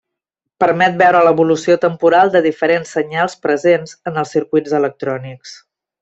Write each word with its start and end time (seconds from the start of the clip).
Permet 0.61 0.95
veure 1.01 1.19
l'evolució 1.27 1.75
temporal 1.83 2.31
de 2.37 2.41
diferents 2.47 2.93
senyals 2.97 3.35
presents 3.47 3.93
en 4.13 4.17
els 4.23 4.33
circuits 4.37 4.73
electrònics. 4.83 5.53